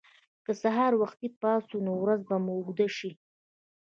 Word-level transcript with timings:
که 0.45 0.51
سهار 0.61 0.93
وختي 1.01 1.27
پاڅو، 1.41 1.77
نو 1.85 1.93
ورځ 2.03 2.21
به 2.27 2.35
اوږده 2.57 2.87
شي. 2.97 3.11